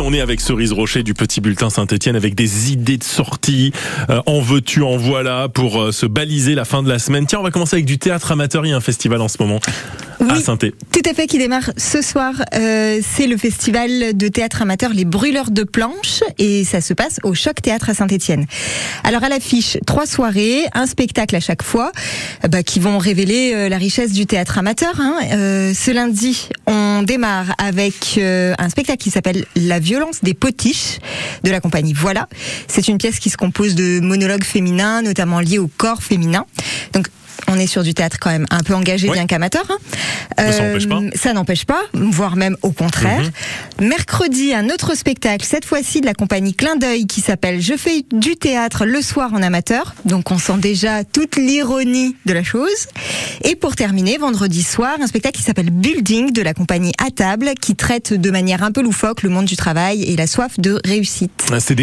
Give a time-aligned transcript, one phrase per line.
[0.00, 3.72] On est avec Cerise Rocher du Petit Bulletin Saint-Etienne avec des idées de sortie.
[4.10, 7.26] Euh, en veux-tu, en voilà pour euh, se baliser la fin de la semaine.
[7.26, 8.66] Tiens, on va commencer avec du théâtre amateur.
[8.66, 9.60] Il un festival en ce moment
[10.34, 10.40] à
[10.92, 12.34] tout à fait, qui démarre ce soir.
[12.54, 17.18] Euh, c'est le festival de théâtre amateur Les Brûleurs de Planches et ça se passe
[17.22, 18.46] au Choc Théâtre à Saint-Etienne.
[19.04, 21.92] Alors à l'affiche, trois soirées, un spectacle à chaque fois,
[22.44, 24.94] euh, bah, qui vont révéler euh, la richesse du théâtre amateur.
[25.00, 25.16] hein.
[25.32, 30.98] Euh, ce lundi, on démarre avec euh, un spectacle qui s'appelle La violence des potiches
[31.44, 32.28] de la compagnie Voilà.
[32.68, 36.46] C'est une pièce qui se compose de monologues féminins, notamment liés au corps féminin.
[36.92, 37.06] Donc
[37.48, 39.64] on est sur du théâtre quand même un peu engagé, bien qu'amateur.
[39.70, 39.76] hein.
[40.38, 41.00] Mais ça n'empêche pas.
[41.14, 43.22] Ça n'empêche pas, voire même au contraire.
[43.80, 43.86] Mhm.
[43.88, 48.04] Mercredi, un autre spectacle, cette fois-ci de la compagnie Clin d'œil, qui s'appelle Je fais
[48.12, 49.94] du théâtre le soir en amateur.
[50.04, 52.68] Donc on sent déjà toute l'ironie de la chose.
[53.44, 57.50] Et pour terminer, vendredi soir, un spectacle qui s'appelle Building de la compagnie À table,
[57.60, 60.80] qui traite de manière un peu loufoque le monde du travail et la soif de
[60.84, 61.46] réussite.
[61.52, 61.76] Ah, C'est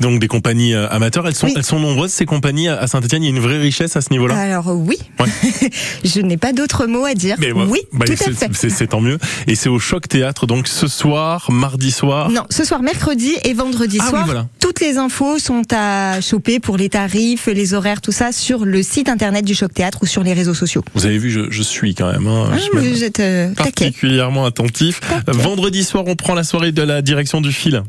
[0.00, 1.26] donc des compagnies euh, amateurs.
[1.26, 1.54] Elles sont, Oui.
[1.56, 3.22] elles sont nombreuses, ces compagnies à Saint-Etienne.
[3.22, 4.36] Il y a une vraie richesse à ce niveau-là?
[4.38, 5.70] Alors oui, Ouais.
[6.04, 7.36] je n'ai pas d'autres mots à dire.
[7.38, 8.48] Mais ouais, oui, bah, tout à c'est- fait.
[8.52, 9.18] c'est- C'est tant mieux.
[9.46, 12.30] Et c'est au Choc Théâtre, donc ce soir, mardi soir.
[12.30, 14.24] Non, ce soir mercredi et vendredi Ah oui, soir.
[14.26, 14.46] voilà.
[14.60, 18.82] Toutes les infos sont à choper pour les tarifs, les horaires, tout ça sur le
[18.82, 20.84] site internet du Choc Théâtre ou sur les réseaux sociaux.
[20.94, 22.26] Vous avez vu, je, je suis quand même.
[22.26, 22.50] hein.
[22.52, 23.70] Ah, Je vous êtes euh, taquet.
[23.86, 25.00] particulièrement attentif.
[25.00, 25.32] Taquet.
[25.42, 27.82] Vendredi soir, on prend la soirée de la direction du fil.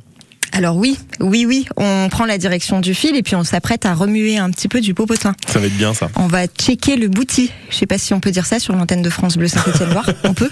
[0.51, 3.93] Alors oui, oui, oui, on prend la direction du fil et puis on s'apprête à
[3.93, 5.33] remuer un petit peu du popotin.
[5.47, 6.09] Ça va être bien ça.
[6.15, 7.51] On va checker le bouti.
[7.69, 10.09] Je sais pas si on peut dire ça sur l'antenne de France Bleu Saint-Étienne-Loire.
[10.23, 10.49] On peut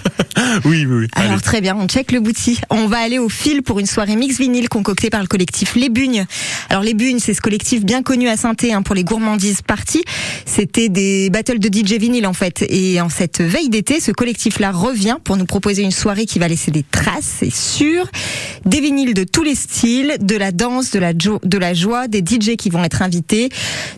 [0.64, 1.06] Oui, oui, oui.
[1.12, 1.28] Allez.
[1.28, 2.60] Alors très bien, on check le bouti.
[2.70, 5.88] On va aller au fil pour une soirée mix vinyle concoctée par le collectif Les
[5.88, 6.26] Bugnes.
[6.70, 10.04] Alors Les Bugnes, c'est ce collectif bien connu à saint hein, pour les gourmandises parties.
[10.46, 12.64] C'était des battles de DJ vinyle en fait.
[12.68, 16.48] Et en cette veille d'été, ce collectif-là revient pour nous proposer une soirée qui va
[16.48, 18.08] laisser des traces, c'est sûr.
[18.64, 22.08] Des vinyles de tous les styles, de la danse, de la, jo- de la joie,
[22.08, 23.48] des DJ qui vont être invités.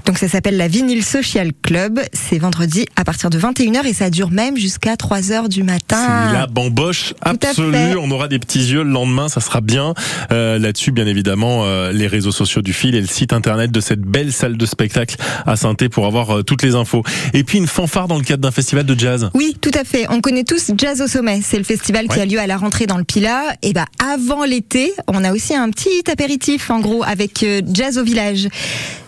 [0.06, 2.00] Donc ça s'appelle la Vinyl Social Club.
[2.12, 6.26] C'est vendredi à partir de 21h et ça dure même jusqu'à 3h du matin.
[6.28, 7.96] C'est la bamboche absolue.
[8.00, 9.94] On aura des petits yeux le lendemain, ça sera bien.
[10.32, 13.80] Euh, Là-dessus, bien évidemment, euh, les réseaux sociaux du fil et le site internet de
[13.80, 15.16] cette belle salle de spectacle
[15.46, 17.02] à saint pour avoir euh, toutes les infos.
[17.32, 19.30] Et puis une fanfare dans le cadre d'un festival de jazz.
[19.34, 20.06] Oui, tout à fait.
[20.10, 21.40] On connaît tous Jazz au sommet.
[21.42, 23.54] C'est le festival qui a lieu à la rentrée dans le Pilat.
[23.62, 25.79] Et bah avant l'été, on a aussi un petit
[26.10, 28.48] apéritif en gros avec euh, Jazz au village.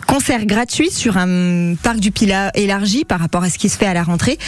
[0.07, 3.87] Concert gratuit sur un parc du Pilat élargi par rapport à ce qui se fait
[3.87, 4.39] à la rentrée.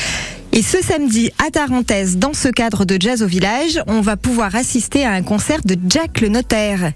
[0.53, 4.55] Et ce samedi, à Tarentaise, dans ce cadre de Jazz au village, on va pouvoir
[4.55, 6.93] assister à un concert de Jack le Notaire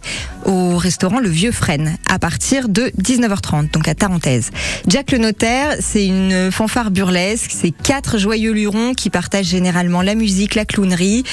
[0.48, 4.50] au restaurant Le Vieux Frêne à partir de 19h30, donc à Tarentaise.
[4.86, 10.14] Jack le Notaire, c'est une fanfare burlesque, c'est quatre joyeux lurons qui partagent généralement la
[10.14, 11.24] musique, la clownerie,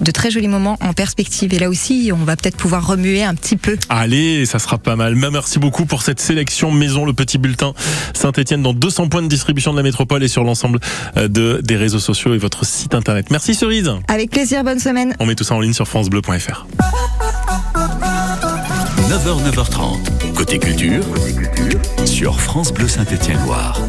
[0.00, 1.54] de très jolis moments en perspective.
[1.54, 3.78] Et là aussi, on va peut-être pouvoir remuer un petit peu.
[3.88, 5.14] Allez, ça sera pas mal.
[5.14, 7.72] Mais Merci beaucoup pour cette sélection maison, le petit bulletin
[8.12, 10.80] Saint-Etienne dans 200 points de distribution de la métropole et sur l'ensemble
[11.16, 13.26] euh, de, des réseaux sociaux et votre site internet.
[13.30, 13.90] Merci Cerise.
[14.08, 15.14] Avec plaisir, bonne semaine.
[15.20, 16.66] On met tout ça en ligne sur francebleu.fr.
[19.08, 20.34] 9h, 9h30.
[20.34, 21.02] Côté culture,
[22.04, 23.80] sur France Bleu Saint-Étienne-Loire.